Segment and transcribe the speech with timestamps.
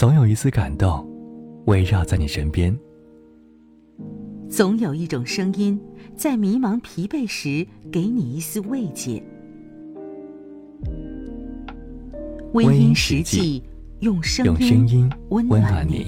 [0.00, 1.06] 总有一丝感动
[1.66, 2.74] 围绕在你身边，
[4.48, 5.78] 总有一种声音
[6.16, 9.22] 在迷茫疲惫时给你一丝慰藉。
[12.54, 13.62] 微音实际
[13.98, 14.56] 用声
[14.88, 16.06] 音温暖你。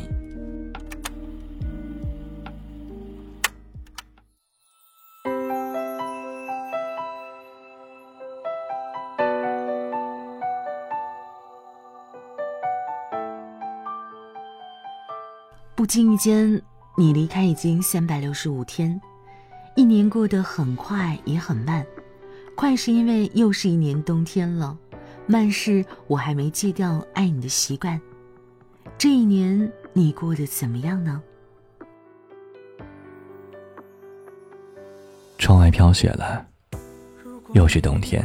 [15.82, 16.62] 不经意间，
[16.96, 19.00] 你离开已经三百六十五天，
[19.74, 21.84] 一年过得很快也很慢。
[22.54, 24.78] 快是因为又是一年冬天了，
[25.26, 28.00] 慢是我还没戒掉爱你的习惯。
[28.96, 31.20] 这一年你过得怎么样呢？
[35.36, 36.46] 窗外飘雪了，
[37.54, 38.24] 又是冬天。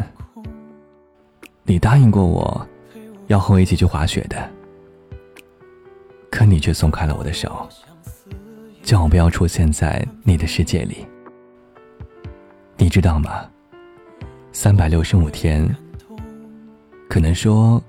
[1.64, 2.68] 你答应过我，
[3.26, 4.48] 要和我一起去滑雪的。
[6.38, 7.68] 可你却松开了我的手，
[8.84, 11.04] 叫我不要出现在你的世界里。
[12.78, 13.44] 你知道吗？
[14.52, 15.68] 三百六十五天，
[17.10, 17.84] 可能说，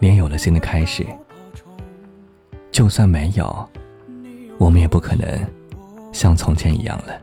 [0.00, 1.02] 连有了新的开始，
[2.70, 3.66] 就算没有，
[4.58, 5.26] 我们也不可能
[6.12, 7.18] 像从前一样了。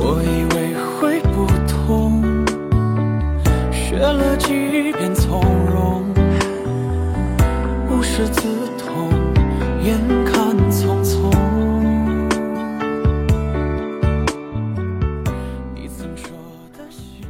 [0.00, 2.20] 我以为会不痛，
[3.70, 5.53] 学了几遍从。
[8.16, 8.42] 是刺
[8.78, 9.10] 痛，
[9.82, 11.34] 眼看匆匆。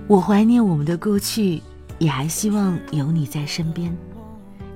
[0.06, 1.62] 我怀念我们的过去，
[1.98, 3.96] 也还希望有你在身边。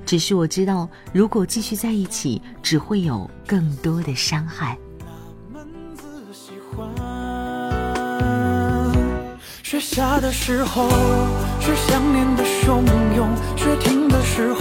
[0.07, 4.79] 只是我知道，如果继续在一起，只会有更多的伤害。
[9.63, 10.89] 雪下的时候，
[11.61, 12.83] 是想念的汹
[13.15, 14.58] 涌；雪停的时候。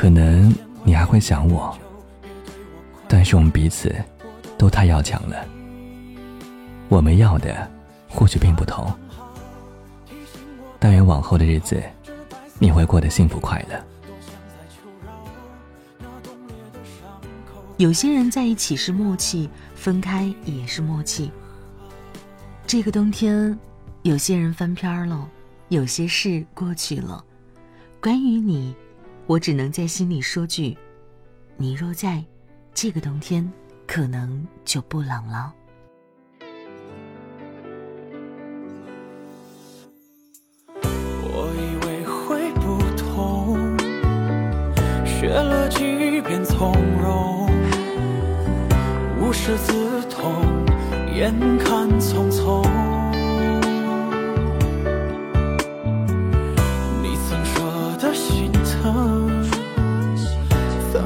[0.00, 0.50] 可能
[0.82, 1.76] 你还会想我，
[3.06, 3.94] 但是我们彼此
[4.56, 5.44] 都太要强了。
[6.88, 7.70] 我们要的
[8.08, 8.90] 或许并不同。
[10.78, 11.82] 但愿往后的日子，
[12.58, 13.78] 你会过得幸福快乐。
[17.76, 21.30] 有些人在一起是默契，分开也是默契。
[22.66, 23.54] 这个冬天，
[24.00, 25.28] 有些人翻篇了，
[25.68, 27.22] 有些事过去了。
[28.00, 28.74] 关于你。
[29.30, 30.76] 我只能在心里说句
[31.56, 32.24] ：“你若在，
[32.74, 33.48] 这个冬天
[33.86, 35.54] 可能就不冷了。”
[40.82, 43.78] 我以为会不同，
[45.06, 47.48] 学了几遍从容，
[49.20, 50.42] 无师自通，
[51.14, 52.99] 眼看匆匆。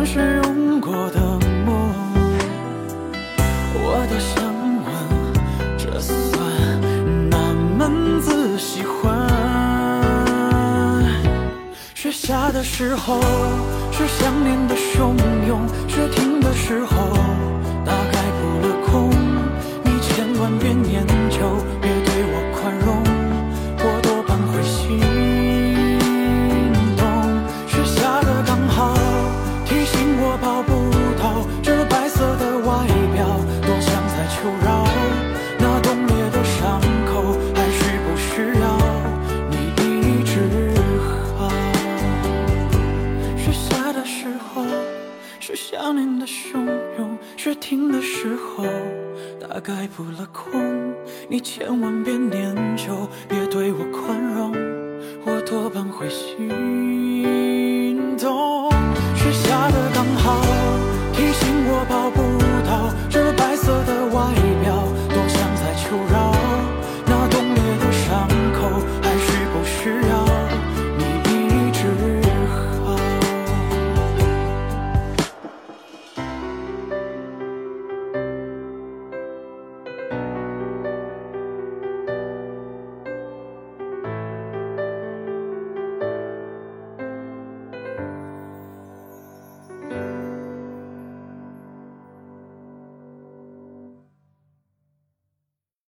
[0.02, 1.20] 是用过的
[1.66, 1.92] 梦，
[3.74, 4.44] 我多想
[4.84, 4.86] 问，
[5.76, 6.16] 这算
[7.28, 7.36] 哪
[7.76, 9.28] 门子喜欢？
[11.94, 13.20] 雪下的时候，
[13.92, 15.14] 是想念的汹
[15.46, 16.52] 涌；雪停的
[45.74, 46.64] 想念的汹
[46.98, 48.64] 涌，雪停的时候
[49.40, 50.94] 大概扑了空，
[51.28, 54.52] 你千万别念旧，别对我宽容，
[55.26, 56.46] 我多半会心
[58.16, 58.70] 动。
[59.16, 60.63] 雪下的刚好。